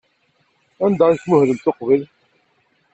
Anda 0.85 1.03
ay 1.07 1.17
tmuhlemt 1.19 1.65
uqbel? 1.71 2.03